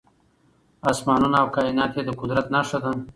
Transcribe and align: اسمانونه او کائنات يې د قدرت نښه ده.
اسمانونه 0.91 1.37
او 1.41 1.47
کائنات 1.55 1.91
يې 1.97 2.03
د 2.05 2.09
قدرت 2.21 2.45
نښه 2.55 2.79
ده. 2.83 2.91